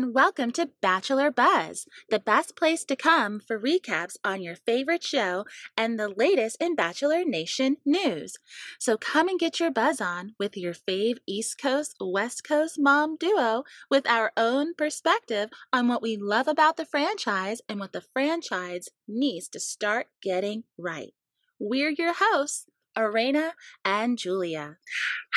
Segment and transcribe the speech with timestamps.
[0.00, 5.04] and welcome to Bachelor Buzz, the best place to come for recaps on your favorite
[5.04, 5.44] show
[5.76, 8.38] and the latest in Bachelor Nation news.
[8.78, 13.16] So come and get your buzz on with your fave East Coast, West Coast mom
[13.16, 18.00] duo with our own perspective on what we love about the franchise and what the
[18.00, 21.12] franchise needs to start getting right.
[21.58, 22.64] We're your hosts,
[22.96, 23.54] Arena
[23.84, 24.76] and Julia.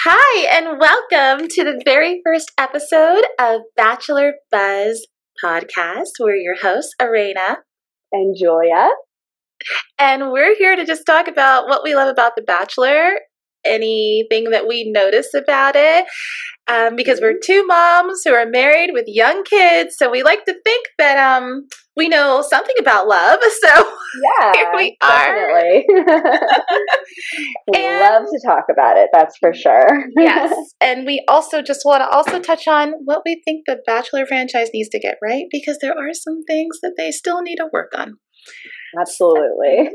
[0.04, 5.08] Hi, and welcome to the very first episode of Bachelor Buzz
[5.44, 6.12] podcast.
[6.20, 7.60] We're your hosts, Arena
[8.12, 8.90] and Julia.
[9.98, 13.20] And we're here to just talk about what we love about The Bachelor,
[13.66, 16.06] anything that we notice about it,
[16.68, 19.96] um, because we're two moms who are married with young kids.
[19.98, 23.40] So we like to think that um, we know something about love.
[23.64, 23.70] So
[24.40, 25.48] yeah, here we are.
[27.72, 29.10] we love to talk about it.
[29.14, 30.06] That's for sure.
[30.18, 34.26] yes, and we also just want to also touch on what we think the Bachelor
[34.26, 37.70] franchise needs to get right because there are some things that they still need to
[37.72, 38.18] work on.
[39.00, 39.90] Absolutely.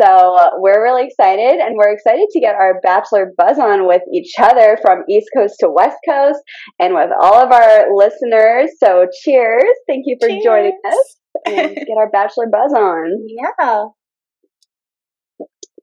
[0.00, 4.02] So uh, we're really excited, and we're excited to get our Bachelor buzz on with
[4.12, 6.40] each other from East Coast to West Coast,
[6.78, 8.70] and with all of our listeners.
[8.82, 9.64] So cheers!
[9.86, 10.42] Thank you for cheers.
[10.44, 13.26] joining us, and get our Bachelor buzz on.
[13.28, 13.84] Yeah.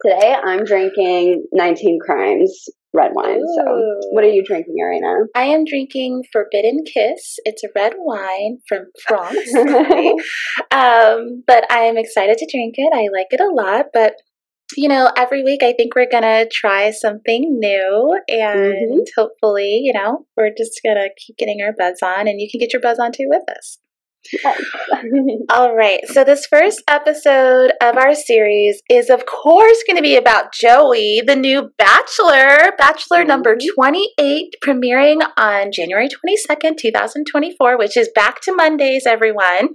[0.05, 3.39] Today I'm drinking 19 Crimes red wine.
[3.39, 3.55] Ooh.
[3.55, 5.27] So, what are you drinking, Arena?
[5.35, 7.37] I am drinking Forbidden Kiss.
[7.45, 9.53] It's a red wine from France.
[10.71, 12.91] um, but I am excited to drink it.
[12.93, 14.15] I like it a lot, but
[14.75, 18.99] you know, every week I think we're gonna try something new, and mm-hmm.
[19.15, 22.73] hopefully, you know, we're just gonna keep getting our buzz on, and you can get
[22.73, 23.79] your buzz on too with us.
[25.49, 25.99] All right.
[26.07, 31.21] So, this first episode of our series is, of course, going to be about Joey,
[31.25, 33.27] the new Bachelor, Bachelor mm-hmm.
[33.27, 39.69] number 28, premiering on January 22nd, 2024, which is back to Mondays, everyone.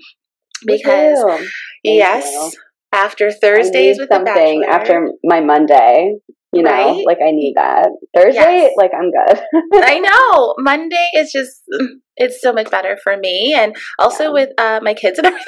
[0.65, 1.41] Because,
[1.83, 2.53] yes, you.
[2.93, 4.71] after Thursdays with something the Bachelor.
[4.71, 6.17] After my Monday,
[6.53, 7.05] you know, right?
[7.07, 7.89] like I need that.
[8.15, 8.75] Thursday, yes.
[8.77, 9.43] like I'm good.
[9.85, 10.55] I know.
[10.59, 11.63] Monday is just
[12.17, 14.31] it's so much better for me and also yeah.
[14.31, 15.47] with uh, my kids and everything.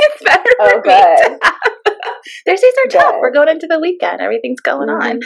[0.00, 1.30] it's better oh, for good.
[1.30, 1.38] me.
[2.46, 2.98] Thursdays are good.
[2.98, 3.14] tough.
[3.20, 4.20] We're going into the weekend.
[4.20, 5.08] Everything's going mm-hmm.
[5.08, 5.20] on.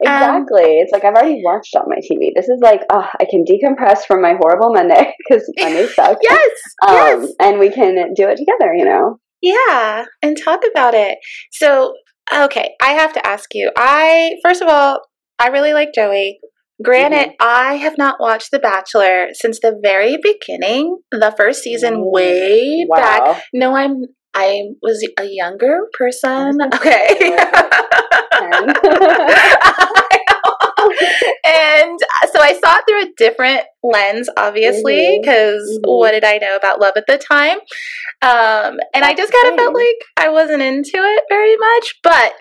[0.00, 0.62] Exactly.
[0.62, 2.30] Um, it's like I've already watched on my TV.
[2.34, 6.20] This is like, oh, I can decompress from my horrible Monday because Monday sucks.
[6.22, 6.50] yes.
[6.86, 7.32] Um, yes.
[7.40, 9.18] And we can do it together, you know?
[9.40, 10.04] Yeah.
[10.22, 11.18] And talk about it.
[11.50, 11.94] So
[12.32, 13.70] Okay, I have to ask you.
[13.76, 15.00] I first of all,
[15.38, 16.40] I really like Joey.
[16.82, 17.46] Granted, mm-hmm.
[17.46, 22.96] I have not watched The Bachelor since the very beginning, the first season, way wow.
[22.96, 23.42] back.
[23.52, 24.02] No, I'm
[24.34, 26.58] I was a younger person.
[26.74, 27.36] Okay.
[31.44, 31.98] and
[32.32, 35.84] so I saw it through a different lens, obviously, because mm-hmm.
[35.84, 35.98] mm-hmm.
[35.98, 37.58] what did I know about love at the time?
[38.22, 41.98] Um, and That's I just kind of felt like I wasn't into it very much,
[42.02, 42.32] but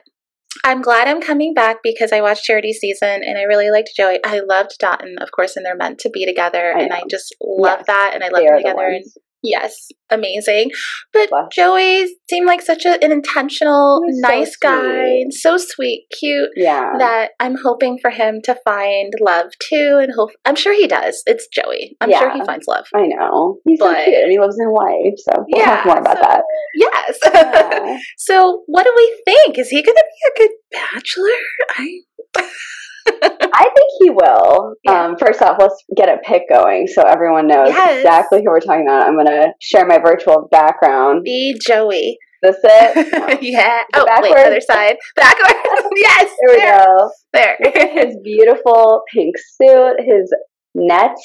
[0.63, 4.19] I'm glad I'm coming back because I watched Charity season and I really liked Joey.
[4.23, 7.35] I loved Dotun, of course, and they're meant to be together, I and I just
[7.41, 8.89] love yes, that, and I love them together.
[8.89, 9.05] The and
[9.43, 10.71] Yes, amazing.
[11.13, 16.49] But Joey seemed like such a, an intentional, nice so guy, and so sweet, cute.
[16.55, 16.93] Yeah.
[16.99, 21.23] That I'm hoping for him to find love too, and hope I'm sure he does.
[21.25, 21.97] It's Joey.
[22.01, 22.85] I'm yeah, sure he finds love.
[22.93, 25.11] I know he's but, so cute, and he lives in Hawaii.
[25.17, 26.43] So we'll yeah, talk more about so, that.
[26.75, 27.19] Yes.
[27.41, 27.97] Yeah.
[28.17, 29.57] so, what do we think?
[29.57, 31.29] Is he going to be a good bachelor?
[31.69, 33.29] I.
[33.53, 34.75] I think he will.
[34.83, 35.05] Yeah.
[35.05, 37.99] Um, first off, let's get a pic going so everyone knows yes.
[37.99, 39.07] exactly who we're talking about.
[39.07, 41.23] I'm going to share my virtual background.
[41.23, 42.17] Be Joey.
[42.41, 43.41] This it?
[43.43, 43.83] yeah.
[43.93, 44.33] The oh, backwards.
[44.33, 44.95] wait, other side.
[45.15, 45.89] Backwards.
[45.95, 46.35] yes.
[46.45, 47.11] There we go.
[47.33, 47.57] There.
[47.63, 50.33] Look at his beautiful pink suit, his
[50.73, 51.15] net.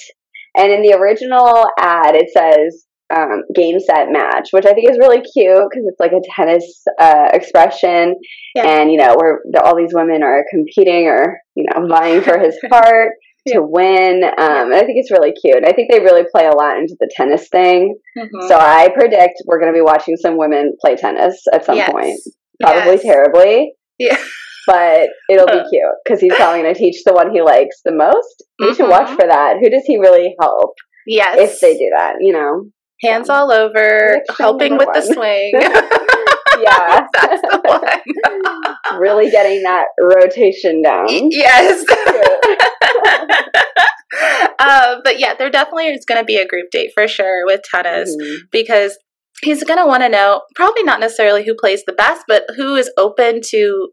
[0.56, 4.99] And in the original ad, it says um, game set match, which I think is
[4.99, 8.17] really cute because it's like a tennis uh, expression,
[8.55, 8.67] yeah.
[8.67, 12.56] and you know where all these women are competing or you know vying for his
[12.70, 13.12] heart
[13.44, 13.55] yeah.
[13.55, 14.25] to win.
[14.25, 14.73] Um.
[14.73, 15.64] And I think it's really cute.
[15.64, 17.97] I think they really play a lot into the tennis thing.
[18.19, 18.49] Mm-hmm.
[18.49, 21.91] So I predict we're going to be watching some women play tennis at some yes.
[21.91, 22.19] point,
[22.61, 23.02] probably yes.
[23.02, 23.73] terribly.
[23.99, 24.19] Yeah.
[24.69, 27.94] But it'll be cute because he's probably going to teach the one he likes the
[27.94, 28.43] most.
[28.59, 28.75] You mm-hmm.
[28.75, 29.59] should watch for that.
[29.62, 30.75] Who does he really help?
[31.06, 31.38] Yes.
[31.38, 34.94] If they do that, you know hands all over, helping with one.
[34.94, 35.52] the swing.
[36.62, 37.60] yeah, that's the
[38.93, 39.00] one.
[39.00, 41.06] really getting that rotation down.
[41.08, 41.84] Yes.
[44.58, 47.60] uh, but yeah, there definitely is going to be a group date for sure with
[47.70, 48.44] tennis mm-hmm.
[48.50, 48.99] because
[49.42, 52.75] he's going to want to know probably not necessarily who plays the best, but who
[52.75, 53.88] is open to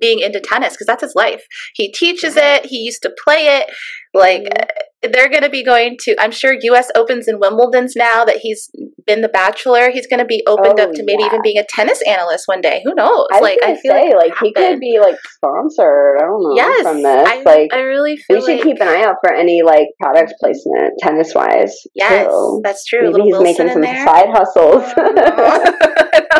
[0.00, 1.44] being into tennis because that's his life.
[1.74, 2.66] He teaches it.
[2.66, 3.70] He used to play it.
[4.14, 5.12] Like mm-hmm.
[5.12, 6.16] they're going to be going to.
[6.18, 6.90] I'm sure U.S.
[6.96, 8.70] Opens and Wimbledon's now that he's
[9.06, 9.90] been the Bachelor.
[9.90, 11.26] He's going to be opened oh, up to maybe yeah.
[11.26, 12.80] even being a tennis analyst one day.
[12.84, 13.26] Who knows?
[13.30, 16.16] I like I feel say, like, like he could be like sponsored.
[16.18, 16.54] I don't know.
[16.56, 17.28] Yes, from this.
[17.28, 19.88] I, like I really feel we should like, keep an eye out for any like
[20.00, 21.74] product placement tennis wise.
[21.94, 22.60] Yes, too.
[22.64, 23.12] that's true.
[23.12, 24.84] Maybe he's Wilson making some side hustles.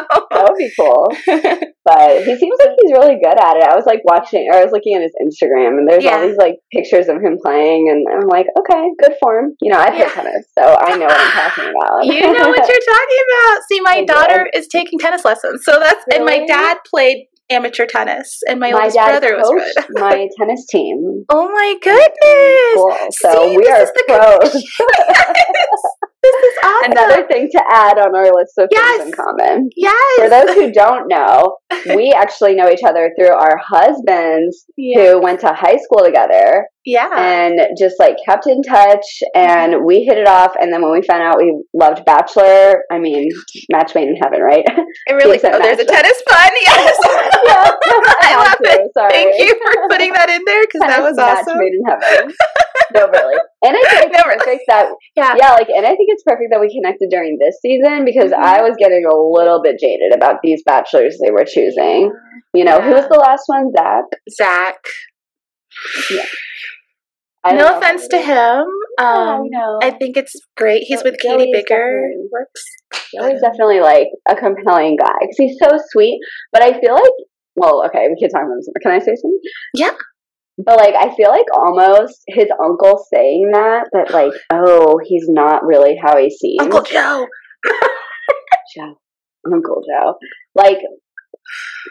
[0.56, 1.06] would be cool.
[1.84, 3.68] but he seems like he's really good at it.
[3.68, 6.16] I was like watching, or I was looking at his Instagram, and there's yeah.
[6.16, 9.52] all these like pictures of him playing, and I'm like, okay, good form.
[9.60, 10.12] You know, I play yeah.
[10.12, 12.06] tennis, so I know what I'm talking about.
[12.06, 13.56] you know what you're talking about.
[13.68, 14.60] See, my I daughter did.
[14.60, 16.16] is taking tennis lessons, so that's really?
[16.16, 19.86] and my dad played amateur tennis, and my, my oldest brother was good.
[19.94, 21.24] my tennis team.
[21.28, 22.74] Oh my goodness!
[22.74, 22.96] Cool.
[23.12, 24.62] So See, we are is awesome.
[26.96, 28.98] Another thing to add on our list of yes.
[28.98, 29.70] things in common.
[29.76, 30.20] Yes.
[30.20, 31.58] For those who don't know,
[31.94, 36.66] we actually know each other through our husbands who went to high school together.
[36.86, 37.10] Yeah.
[37.10, 39.04] And just like kept in touch
[39.34, 40.54] and we hit it off.
[40.58, 43.28] And then when we found out we loved Bachelor, I mean,
[43.72, 44.64] match made in heaven, right?
[45.08, 46.50] It really, oh, there's a tennis fun.
[46.62, 46.96] Yes.
[47.44, 47.70] yeah.
[48.22, 48.90] I, love it.
[48.94, 49.10] Sorry.
[49.10, 51.58] Thank you for putting that in there because that was awesome.
[51.58, 52.34] Match made in heaven.
[52.94, 53.36] no, really.
[53.64, 54.86] And I think it's perfect that,
[55.16, 55.34] yeah.
[55.36, 58.46] yeah, like, and I think it's perfect that we connected during this season because mm-hmm.
[58.46, 62.14] I was getting a little bit jaded about these bachelors they were choosing.
[62.54, 62.86] You know, yeah.
[62.86, 63.72] who was the last one?
[63.74, 64.04] Zach?
[64.30, 64.78] Zach.
[66.10, 67.52] Yeah.
[67.52, 68.64] no offense to him.
[68.98, 70.82] Um, yeah, I, I think it's great.
[70.84, 72.10] He's with Kaity Biggar.
[72.30, 72.64] Works.
[73.12, 76.18] He's definitely like a compelling guy because he's so sweet.
[76.52, 77.12] But I feel like,
[77.54, 78.68] well, okay, we can talk about this.
[78.82, 79.40] Can I say something?
[79.74, 79.92] Yeah.
[80.58, 85.64] But like I feel like almost his uncle saying that that like oh he's not
[85.64, 86.62] really how he seems.
[86.62, 87.26] Uncle Joe.
[88.74, 88.98] Joe.
[89.52, 90.14] Uncle Joe.
[90.54, 90.78] Like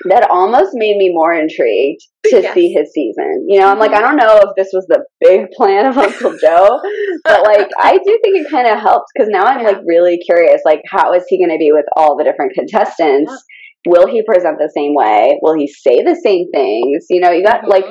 [0.10, 2.54] that almost made me more intrigued to yes.
[2.54, 3.46] see his season.
[3.48, 3.94] You know, I'm like.
[3.94, 6.80] I don't know if this was the big plan of Uncle Joe,
[7.24, 9.68] but like, I do think it kind of helps because now I'm yeah.
[9.68, 10.62] like really curious.
[10.66, 13.31] Like, how is he going to be with all the different contestants?
[13.31, 13.92] Yeah.
[13.92, 15.38] Will he present the same way?
[15.42, 17.06] Will he say the same things?
[17.10, 17.69] You know, you got mm-hmm.
[17.69, 17.86] like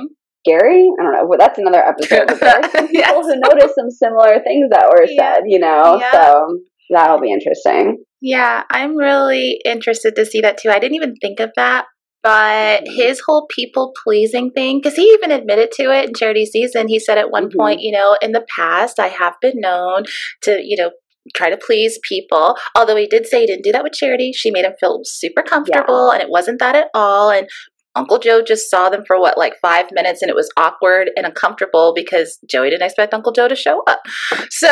[0.45, 0.89] Gary.
[0.99, 1.27] I don't know.
[1.27, 2.27] Well, that's another episode.
[2.27, 3.27] But there are some people yes.
[3.27, 5.43] who noticed some similar things that were said.
[5.47, 6.59] You know, so
[6.91, 8.05] that'll be interesting.
[8.27, 10.71] Yeah, I'm really interested to see that too.
[10.71, 11.85] I didn't even think of that,
[12.23, 12.95] but mm-hmm.
[12.95, 16.89] his whole people pleasing thing, because he even admitted to it in charity season.
[16.89, 17.59] He said at one mm-hmm.
[17.59, 20.05] point, you know, in the past, I have been known
[20.45, 20.93] to, you know,
[21.35, 22.57] try to please people.
[22.75, 24.33] Although he did say he didn't do that with Charity.
[24.33, 26.15] She made him feel super comfortable, yeah.
[26.15, 27.29] and it wasn't that at all.
[27.29, 27.47] And
[27.97, 31.27] Uncle Joe just saw them for what, like five minutes, and it was awkward and
[31.27, 34.01] uncomfortable because Joey didn't expect Uncle Joe to show up.
[34.51, 34.69] So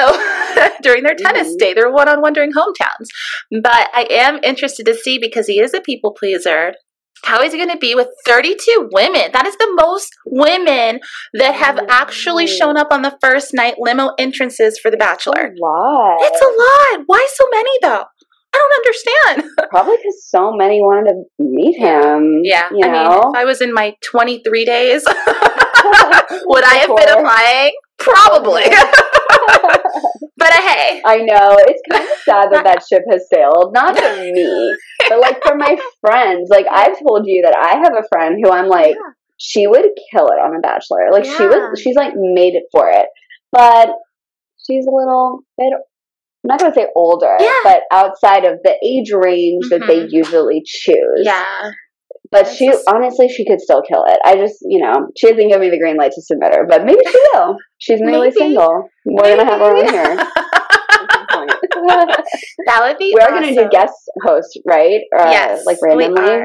[0.83, 1.57] during their tennis mm-hmm.
[1.59, 3.09] day, they're one on one during hometowns.
[3.51, 6.75] But I am interested to see because he is a people pleaser.
[7.25, 9.31] How is he going to be with 32 women?
[9.33, 11.01] That is the most women
[11.35, 15.47] that have actually shown up on the first night limo entrances for The Bachelor.
[15.47, 16.19] A lot.
[16.21, 17.05] It's a lot.
[17.07, 18.05] Why so many though?
[18.55, 19.57] I don't understand.
[19.71, 22.43] Probably because so many wanted to meet him.
[22.45, 22.69] Yeah.
[22.71, 23.11] You I know?
[23.11, 27.73] mean, if I was in my 23 days, would I have been applying?
[27.99, 28.65] Probably.
[30.37, 31.01] but uh, hey.
[31.05, 31.57] I know.
[31.61, 33.73] It's kind of sad that that ship has sailed.
[33.73, 34.77] Not for me,
[35.09, 36.51] but like for my friends.
[36.51, 39.13] Like I've told you that I have a friend who I'm like, yeah.
[39.39, 41.11] she would kill it on a Bachelor.
[41.11, 41.37] Like yeah.
[41.37, 43.07] she was, she's like made it for it.
[43.51, 43.91] But
[44.67, 45.73] she's a little bit
[46.45, 47.55] I'm not going to say older, yeah.
[47.63, 49.79] but outside of the age range mm-hmm.
[49.79, 50.15] that they mm-hmm.
[50.17, 51.23] usually choose.
[51.23, 51.71] Yeah.
[52.33, 54.19] But she honestly, she could still kill it.
[54.25, 56.85] I just, you know, she hasn't given me the green light to submit her, but
[56.85, 57.57] maybe she will.
[57.77, 58.89] She's newly single.
[59.05, 59.37] We're maybe.
[59.37, 60.17] gonna have her on here.
[62.67, 63.13] that would be.
[63.15, 63.55] We are awesome.
[63.55, 63.93] gonna do guest
[64.25, 65.03] host, right?
[65.17, 66.43] Uh, yes, like randomly.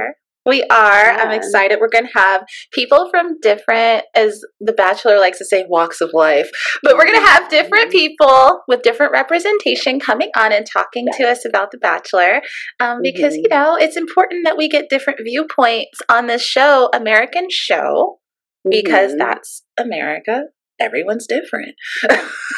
[0.48, 1.04] We are.
[1.04, 1.24] Yeah.
[1.24, 1.80] I'm excited.
[1.82, 6.12] We're going to have people from different, as The Bachelor likes to say, walks of
[6.13, 6.50] life.
[6.82, 11.18] But we're going to have different people with different representation coming on and talking yes.
[11.18, 12.42] to us about The Bachelor.
[12.80, 13.42] Um, because, mm-hmm.
[13.44, 18.20] you know, it's important that we get different viewpoints on this show, American show,
[18.68, 19.20] because mm-hmm.
[19.20, 20.44] that's America.
[20.80, 21.75] Everyone's different.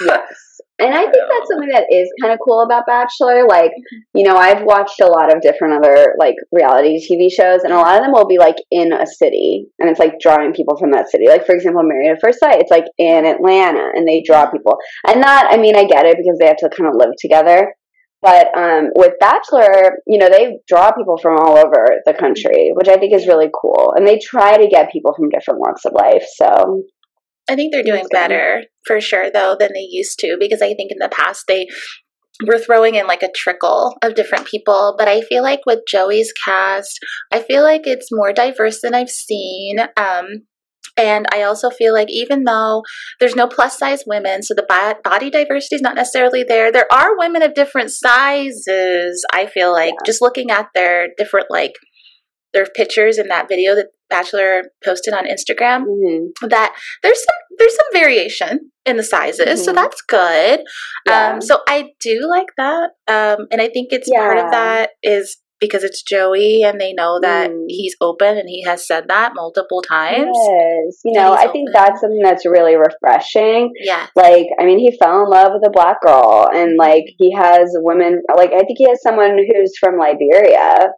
[0.05, 0.49] yes.
[0.79, 3.45] And I think that's something that is kind of cool about Bachelor.
[3.48, 3.71] Like,
[4.13, 7.77] you know, I've watched a lot of different other like reality TV shows, and a
[7.77, 10.91] lot of them will be like in a city, and it's like drawing people from
[10.91, 11.27] that city.
[11.27, 14.77] Like, for example, Married at First Sight, it's like in Atlanta, and they draw people.
[15.05, 17.74] And that, I mean, I get it because they have to kind of live together.
[18.21, 22.89] But um, with Bachelor, you know, they draw people from all over the country, which
[22.89, 23.93] I think is really cool.
[23.95, 26.25] And they try to get people from different walks of life.
[26.36, 26.83] So
[27.50, 30.91] I think they're doing better for sure though than they used to because I think
[30.91, 31.68] in the past they
[32.46, 34.96] we're throwing in like a trickle of different people.
[34.98, 36.98] But I feel like with Joey's cast,
[37.34, 39.79] I feel like it's more diverse than I've seen.
[39.98, 40.46] Um,
[40.98, 42.84] and I also feel like even though
[43.20, 47.18] there's no plus size women, so the body diversity is not necessarily there, there are
[47.18, 49.25] women of different sizes.
[49.34, 50.06] I feel like yeah.
[50.06, 51.74] just looking at their different, like,
[52.53, 56.48] their pictures in that video that Bachelor posted on Instagram, mm-hmm.
[56.48, 59.63] that there's some there's some variation in the sizes, mm-hmm.
[59.63, 60.62] so that's good.
[61.06, 61.34] Yeah.
[61.34, 64.20] Um, so I do like that, um, and I think it's yeah.
[64.20, 67.66] part of that is because it's Joey and they know that mm.
[67.68, 70.30] he's open and he has said that multiple times.
[70.34, 71.01] Yes.
[71.04, 71.51] You know, I open.
[71.51, 73.72] think that's something that's really refreshing.
[73.80, 74.08] Yeah.
[74.16, 77.70] Like, I mean, he fell in love with a black girl and like he has
[77.75, 80.92] women, like, I think he has someone who's from Liberia.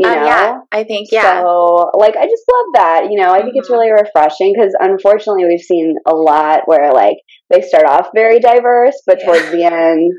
[0.00, 0.24] You know?
[0.24, 1.42] yeah, I think, yeah.
[1.42, 3.08] So, like, I just love that.
[3.10, 3.58] You know, I think mm-hmm.
[3.58, 7.16] it's really refreshing because unfortunately we've seen a lot where, like,
[7.50, 9.26] they start off very diverse, but yeah.
[9.26, 10.12] towards the end,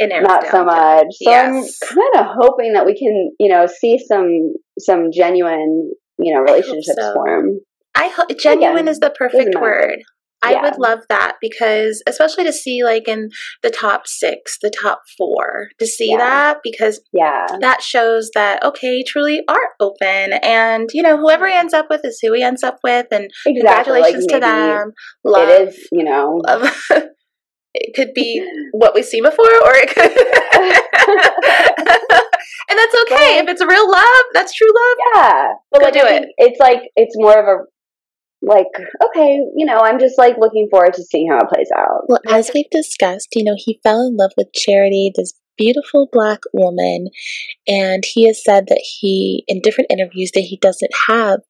[0.00, 1.06] not so much.
[1.22, 1.46] So yes.
[1.46, 6.40] I'm kind of hoping that we can, you know, see some some genuine, you know,
[6.40, 7.14] relationships I so.
[7.14, 7.60] form.
[7.94, 9.98] I hope genuine Again, is the perfect word.
[10.42, 10.62] I yeah.
[10.62, 13.30] would love that because, especially to see like in
[13.62, 16.18] the top six, the top four, to see yeah.
[16.18, 21.54] that because yeah, that shows that okay, truly are open, and you know whoever he
[21.54, 23.54] ends up with is who he ends up with, and exactly.
[23.54, 24.92] congratulations like to them.
[25.24, 26.74] Love, it is, you know, love.
[27.74, 28.42] it could be
[28.72, 30.10] what we've seen before, or it could.
[32.68, 34.22] and that's okay if it's real love.
[34.32, 34.96] That's true love.
[35.14, 36.28] Yeah, but like, do it.
[36.38, 37.64] It's like it's more of a
[38.42, 38.66] like
[39.04, 42.02] okay, you know, I'm just like looking forward to seeing how it plays out.
[42.08, 46.40] Well, as we've discussed, you know, he fell in love with Charity, this beautiful black
[46.52, 47.08] woman,
[47.66, 51.40] and he has said that he, in different interviews, that he doesn't have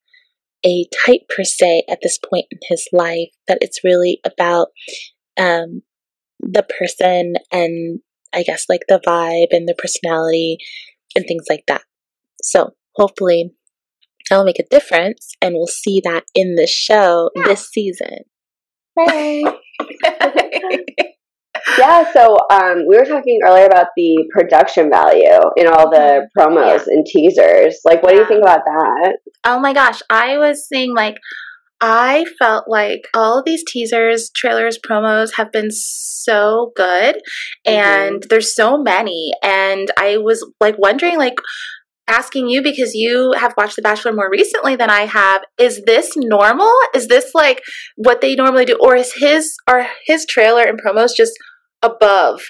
[0.65, 3.31] a type per se at this point in his life.
[3.47, 4.69] That it's really about
[5.39, 5.83] um,
[6.41, 8.01] the person and
[8.33, 10.59] I guess like the vibe and the personality
[11.17, 11.83] and things like that.
[12.43, 13.53] So hopefully
[14.31, 17.43] that'll make a difference and we'll see that in the show yeah.
[17.45, 18.21] this season.
[18.97, 19.45] Hey.
[21.79, 26.41] yeah, so um, we were talking earlier about the production value in all the mm-hmm.
[26.41, 26.95] promos yeah.
[26.95, 27.81] and teasers.
[27.85, 28.19] Like, what yeah.
[28.19, 29.19] do you think about that?
[29.45, 31.17] Oh my gosh, I was seeing like
[31.81, 37.17] I felt like all of these teasers, trailers, promos have been so good
[37.65, 38.29] and mm-hmm.
[38.29, 41.37] there's so many and I was like wondering like
[42.11, 46.13] asking you because you have watched The Bachelor more recently than I have, is this
[46.17, 46.71] normal?
[46.95, 47.63] Is this like
[47.97, 51.33] what they normally do or is his or his trailer and promos just
[51.83, 52.43] above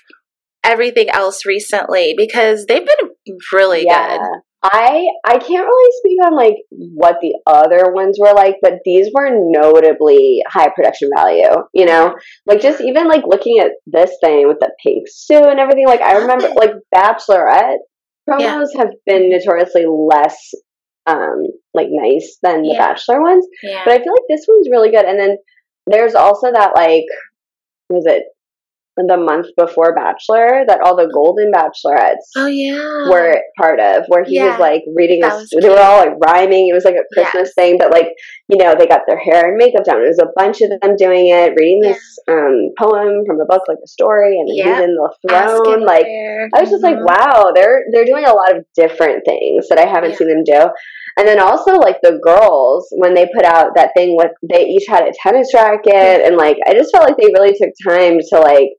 [0.65, 4.19] everything else recently because they've been really yeah.
[4.19, 4.41] good.
[4.63, 6.57] I I can't really speak on like
[6.95, 11.49] what the other ones were like, but these were notably high production value.
[11.73, 12.15] You know,
[12.45, 15.87] like just even like looking at this thing with the pink suit and everything.
[15.87, 17.79] Like I remember, like Bachelorette
[18.29, 18.81] promos yeah.
[18.81, 20.53] have been notoriously less
[21.07, 22.79] um like nice than the yeah.
[22.79, 23.83] Bachelor ones, yeah.
[23.85, 25.05] but I feel like this one's really good.
[25.05, 25.37] And then
[25.87, 27.07] there's also that like
[27.89, 28.25] was it
[28.97, 34.25] the month before Bachelor that all the Golden Bachelorettes oh yeah were part of, where
[34.25, 34.51] he yeah.
[34.51, 35.49] was like reading us.
[35.51, 36.69] They were all like rhyming.
[36.69, 38.09] It was like a Christmas thing, but like
[38.49, 40.03] you know they got their hair and makeup done.
[40.03, 41.93] It was a bunch of them doing it, reading yeah.
[41.93, 44.67] this um, poem from a book, like a story, and yep.
[44.67, 45.85] he's in the throne.
[45.85, 47.05] like I was just mm-hmm.
[47.05, 50.17] like, wow, they're they're doing a lot of different things that I haven't yeah.
[50.17, 50.71] seen them do.
[51.17, 54.87] And then also like the girls when they put out that thing with they each
[54.89, 58.41] had a tennis racket and like I just felt like they really took time to
[58.41, 58.71] like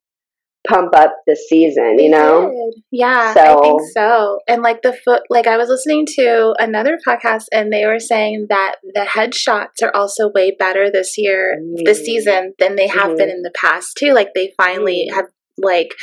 [0.68, 2.72] pump up the season, you know?
[2.92, 3.42] Yeah, so.
[3.42, 4.40] I think so.
[4.48, 8.48] And like the foot, like I was listening to another podcast and they were saying
[8.50, 11.84] that the headshots are also way better this year, mm.
[11.86, 13.18] this season than they have mm-hmm.
[13.18, 14.14] been in the past too.
[14.14, 15.16] Like they finally mm.
[15.16, 15.26] have
[15.58, 15.94] like,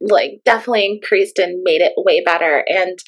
[0.00, 2.64] like definitely increased and made it way better.
[2.68, 2.98] And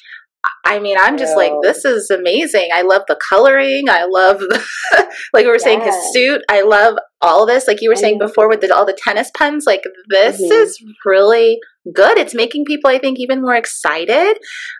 [0.65, 2.69] I mean, I'm just like, this is amazing.
[2.73, 3.89] I love the coloring.
[3.89, 4.63] I love, the,
[5.33, 6.41] like we were saying, his suit.
[6.49, 7.67] I love all this.
[7.67, 9.65] Like you were saying before with the, all the tennis puns.
[9.65, 10.51] Like this mm-hmm.
[10.51, 11.59] is really
[11.93, 12.17] good.
[12.17, 14.37] It's making people, I think, even more excited.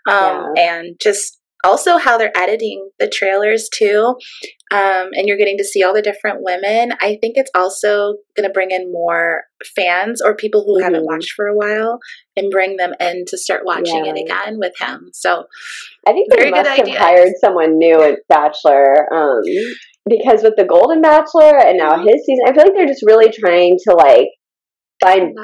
[0.10, 0.76] Um, yeah.
[0.78, 4.16] And just also how they're editing the trailers too
[4.72, 8.48] um, and you're getting to see all the different women i think it's also going
[8.48, 9.44] to bring in more
[9.76, 10.84] fans or people who mm-hmm.
[10.84, 12.00] haven't watched for a while
[12.36, 14.14] and bring them in to start watching yeah.
[14.16, 15.44] it again with him so
[16.08, 17.00] i think they must have idea.
[17.00, 19.42] hired someone new at bachelor um,
[20.08, 23.32] because with the golden bachelor and now his season i feel like they're just really
[23.32, 24.30] trying to like
[25.00, 25.36] find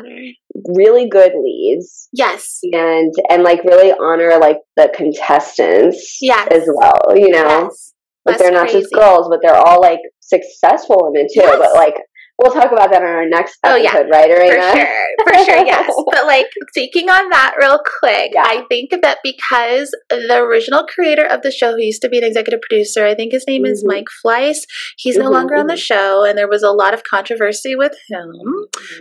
[0.75, 2.10] really good leads.
[2.12, 2.60] Yes.
[2.72, 6.48] And and like really honor like the contestants yes.
[6.51, 7.63] as well, you know.
[7.63, 7.93] Yes.
[8.25, 8.81] Like they're not crazy.
[8.81, 11.41] just girls, but they're all like successful women too.
[11.41, 11.57] Yes.
[11.60, 11.95] But like
[12.43, 13.97] We'll talk about that on our next Oh, episode, yeah.
[14.12, 14.75] right, for Arena?
[14.75, 18.43] sure for sure yes but like speaking on that real quick Yeah.
[18.45, 22.23] i think that because the original creator of the show who used to be an
[22.25, 23.88] executive producer i think his name is Mhm.
[23.88, 24.57] mike fleiss
[24.97, 27.95] he's no Mhm, longer on the show and there was a lot of controversy with
[28.09, 28.31] him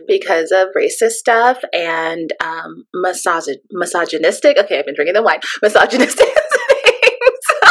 [0.07, 6.29] because of racist stuff and um misog- misogynistic okay i've been drinking the wine misogynistic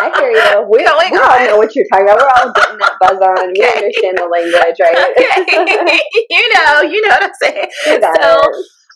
[0.01, 0.67] I hear you.
[0.70, 2.17] We, we all know what you're talking about.
[2.20, 3.48] We're all getting that buzz on.
[3.53, 3.77] We Okay.
[3.77, 4.98] understand the language, right?
[5.62, 7.70] okay you know you know what i'm saying
[8.22, 8.41] so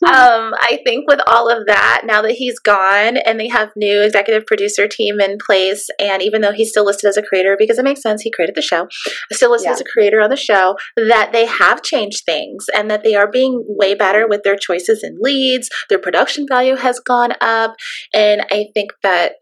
[0.05, 4.01] um, I think with all of that, now that he's gone and they have new
[4.01, 7.79] executive producer team in place, and even though he's still listed as a creator because
[7.79, 8.87] it makes sense, he created the show,
[9.31, 9.73] still listed Yeah.
[9.73, 13.31] as a creator on the show, that they have changed things and that they are
[13.31, 15.69] being way better with their choices and leads.
[15.89, 17.75] Their production value has gone up,
[18.13, 19.35] and I think that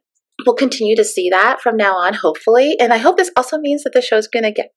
[0.46, 2.76] we'll continue to see that from now on, hopefully.
[2.80, 4.70] And I hope this also means that the show's going to get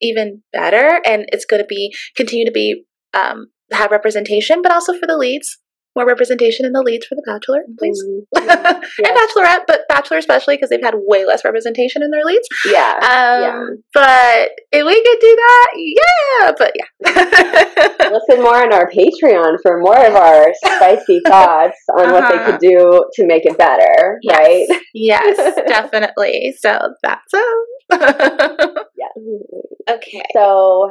[0.00, 4.92] even better and it's going to be continue to be um, have representation, but also
[4.92, 5.58] for the leads,
[5.96, 9.14] more representation in the leads for the Bachelor, please, Mm, and Yeah.
[9.14, 12.48] Bachelorette, but Bachelor especially because they've had way less representation in their leads.
[12.66, 12.94] yeah.
[13.00, 13.66] Um, Yeah.
[13.92, 16.52] but if we could do that, yeah.
[16.58, 22.28] But yeah, Listen more on our Patreon for more of our spicy thoughts on what
[22.28, 22.50] they Uh-huh.
[22.52, 24.66] could do to make it better, right?
[24.94, 25.36] yes,
[25.66, 26.54] definitely.
[26.58, 28.86] So that's it.
[28.96, 29.94] Yeah.
[29.94, 30.22] okay.
[30.34, 30.90] So,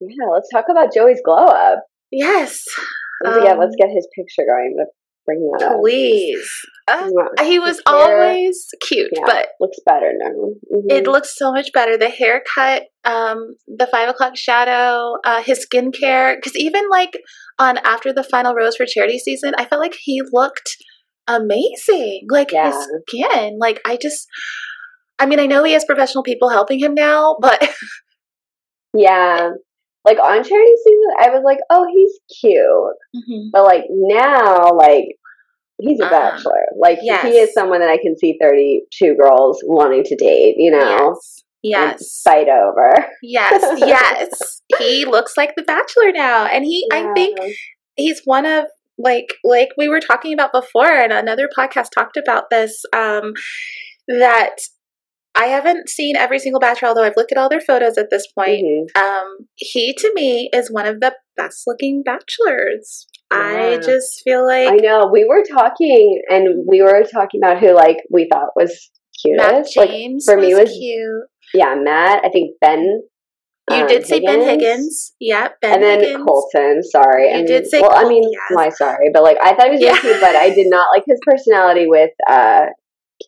[0.00, 1.84] yeah, let's talk about Joey's glow up.
[2.10, 2.64] Yes.
[3.24, 4.74] Let's, get, let's Um, get his picture going.
[4.78, 4.90] Let's
[5.24, 5.80] bring that up.
[5.80, 6.50] Please.
[6.88, 7.08] Uh,
[7.44, 9.22] he was always cute, Yeah.
[9.24, 10.30] but looks better now.
[10.30, 10.90] Mhm.
[10.90, 11.96] it looks so much better.
[11.96, 16.34] The haircut, um, the five o'clock shadow, uh, his skincare.
[16.36, 17.12] Because even like
[17.58, 20.76] on after the final rose for charity season, I felt like he looked
[21.28, 22.26] amazing.
[22.28, 22.74] Like his
[23.08, 23.58] skin.
[23.60, 24.26] Like I just,
[25.20, 27.62] I mean, I know he has professional people helping him now, but
[28.94, 29.50] yeah.
[30.04, 33.50] Like on charity season, I was like, oh, he's cute.
[33.52, 35.04] But like now, like
[35.80, 36.64] he's a Uh, bachelor.
[36.78, 37.22] Like yes.
[37.24, 40.54] he is someone that I can see thirty-two girls wanting to date.
[40.58, 41.14] You know,
[41.62, 42.92] yes, yes, fight over.
[43.22, 44.62] yes, yes.
[44.78, 47.38] He looks like the Bachelor now, and he, I think,
[47.96, 48.64] he's one of
[48.98, 53.32] like like we were talking about before and another podcast talked about this um
[54.06, 54.56] that
[55.34, 58.26] i haven't seen every single bachelor although i've looked at all their photos at this
[58.38, 59.00] point Mhm.
[59.02, 64.68] um he to me is one of the best looking bachelors i just feel like
[64.68, 65.08] I know.
[65.10, 68.90] We were talking, and we were talking about who like we thought was
[69.24, 69.76] matt cutest.
[69.78, 72.24] Like james for me was, was cute yeah, Matt.
[72.24, 73.02] I think Ben.
[73.70, 76.82] you um, did say ben higgins yeah ben and then higgins Colton.
[76.82, 77.94] Sorry, You I did say well.
[77.94, 78.42] I mean, yes.
[78.50, 78.68] why?
[78.70, 79.98] Sorry, but like I thought he was Yeah.
[80.00, 82.66] cute, but I did not like his personality with uh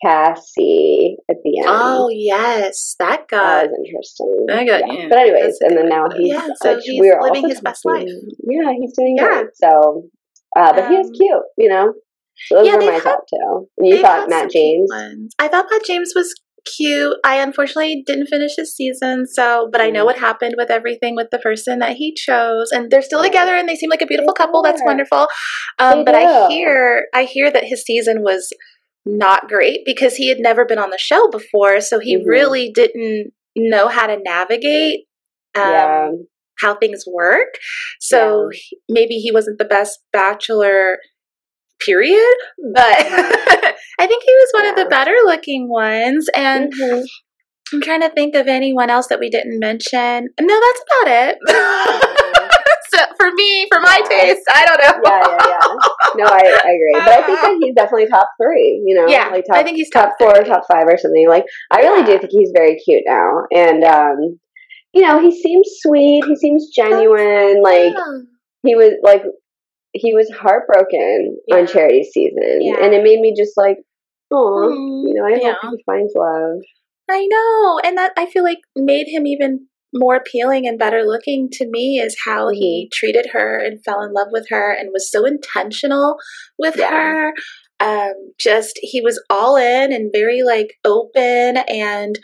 [0.05, 1.69] Cassie at the end.
[1.69, 3.63] oh yes that guy.
[3.63, 4.47] that was interesting.
[4.51, 5.01] I got- yeah.
[5.03, 7.85] yeah, But anyways, and then now he's Yeah, so he's we were living his best
[7.85, 8.09] life.
[8.49, 9.29] Yeah, he's doing Yeah.
[9.43, 9.47] good.
[9.55, 10.05] So,
[10.57, 11.93] uh, but he was Um, cute, you know.
[12.49, 13.69] So those yeah, were my had- top two.
[13.79, 14.91] And you thought Matt James?
[15.39, 16.35] I thought Matt James was
[16.77, 17.17] cute.
[17.25, 20.07] I unfortunately didn't finish his season, so but I know Mm.
[20.07, 23.69] what happened with everything with the person that he chose, and they're still together and
[23.69, 24.63] they seem like a beautiful They couple.
[24.63, 25.29] That's wonderful.
[25.79, 28.51] Um, but I hear I hear that his season was
[29.07, 32.27] not great because he had never been on the show before, so he Mhm.
[32.27, 35.07] really didn't know how to navigate.
[35.55, 36.09] Um, yeah,
[36.61, 37.55] how things work.
[38.01, 40.99] So he- maybe he wasn't the best bachelor,
[41.81, 42.35] period.
[42.75, 42.83] But
[43.99, 46.29] I think he was one of the better looking ones.
[46.35, 47.05] And Mhm.
[47.73, 50.29] I'm trying to think of anyone else that we didn't mention.
[50.41, 52.11] No, that's about it.
[53.17, 55.01] for me, for my taste, I don't know.
[55.05, 55.75] yeah, yeah, yeah.
[56.17, 57.01] No, I, I agree.
[57.05, 58.83] But I think that he's definitely top three.
[58.87, 60.45] You know, Yeah, like top, I think he's top, top four, three.
[60.45, 61.29] top five, or something.
[61.29, 62.15] Like I really Yeah.
[62.15, 64.39] do think he's very cute now, and um,
[64.93, 66.25] you know, he seems sweet.
[66.27, 67.63] He seems genuine.
[67.63, 67.95] Like
[68.63, 69.23] he was like
[69.93, 71.57] he was heartbroken Yeah.
[71.57, 72.77] on charity season, Yeah.
[72.83, 73.79] and it made me just like,
[74.33, 76.59] oh, Mm, you know, I hope he finds love.
[77.11, 77.81] I know.
[77.85, 81.99] And that I feel like made him even more appealing and better looking to me
[82.01, 86.17] is how he treated her and fell in love with her and was so intentional
[86.59, 86.91] with Yeah.
[86.91, 87.33] her.
[87.81, 92.19] Um, just he was all in and very like open and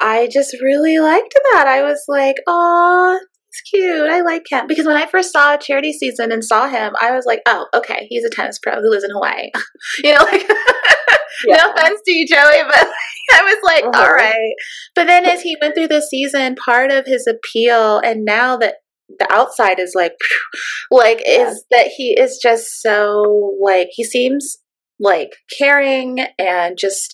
[0.00, 1.66] I just really liked that.
[1.68, 4.10] I was like, oh, he's cute.
[4.10, 4.66] I like him.
[4.66, 8.06] Because when I first saw charity season and saw him, I was like, oh, okay,
[8.10, 9.50] he's a tennis pro who lives in Hawaii.
[10.02, 10.42] you know, like
[11.48, 11.56] Yeah.
[11.56, 12.88] no offense to you, Joey, but
[13.32, 14.02] I was like, Uh-huh.
[14.02, 14.52] all right.
[14.94, 18.76] But then as he went through the season, part of his appeal, and now that
[19.18, 20.14] the outside is like,
[20.90, 21.48] like, Yeah.
[21.50, 24.58] is that he is just so, like, he seems
[25.00, 27.12] like caring and just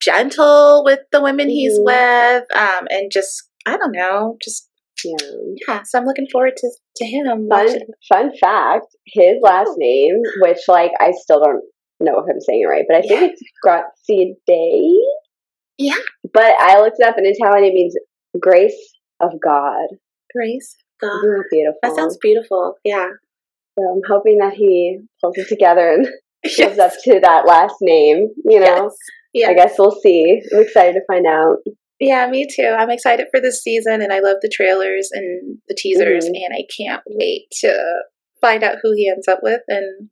[0.00, 1.84] gentle with the women he's Mhm.
[1.84, 4.68] with, um, and just, I don't know, just
[5.04, 5.16] Yeah.
[5.66, 7.48] Yeah, so I'm looking forward to to him.
[7.48, 7.76] Fun
[8.08, 11.64] fun fact, his last name, which like I still don't
[12.04, 13.28] know if I'm saying it right, but I think Yeah.
[13.28, 14.34] it's Grazie.
[14.46, 14.92] Day.
[15.78, 15.94] Yeah.
[16.32, 17.94] But I looked it up in Italian it means
[18.40, 18.76] grace
[19.20, 19.86] of God.
[20.34, 20.76] Grace.
[21.00, 21.18] God.
[21.24, 21.78] Isn't that beautiful?
[21.82, 22.74] That sounds beautiful.
[22.84, 23.08] Yeah.
[23.78, 26.06] so I'm hoping that he pulls it together and
[26.58, 28.84] lives up to that last name, you know.
[28.84, 28.96] Yes.
[29.32, 29.48] Yeah.
[29.48, 30.40] I guess we'll see.
[30.54, 31.56] I'm excited to find out.
[31.98, 32.74] Yeah, me too.
[32.78, 36.34] I'm excited for this season and I love the trailers and the teasers Mhm.
[36.34, 38.02] and I can't wait to
[38.40, 40.10] find out who he ends up with and.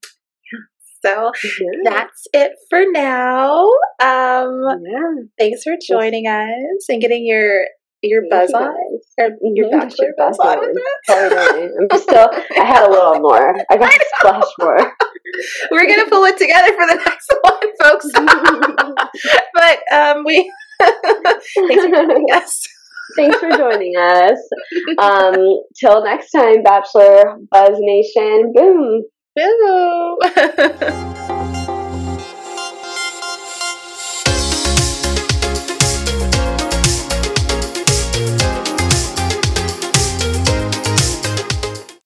[1.04, 1.80] So Yeah.
[1.84, 3.66] that's it for now.
[4.00, 5.24] Um yeah.
[5.38, 7.64] thanks for joining us and getting your
[8.02, 8.74] your Thank buzz you on.
[9.18, 10.56] Or your Mhm, bachelor your buzz on
[11.06, 11.68] Totally.
[11.92, 13.54] I'm still, I had a little more.
[13.70, 14.92] I got to splash more.
[15.70, 18.06] We're gonna pull it together for the next one, folks.
[19.54, 20.50] but um we
[20.82, 22.60] thanks for joining us.
[23.16, 24.38] Thanks for joining us.
[24.98, 25.34] Um,
[25.78, 28.52] till next time, Bachelor Buzz Nation.
[28.54, 29.02] Boom.
[29.40, 30.18] Boo.